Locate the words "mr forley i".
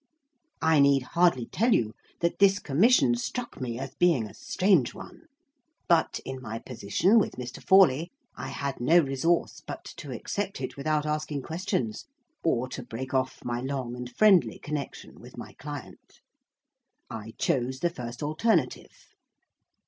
7.33-8.47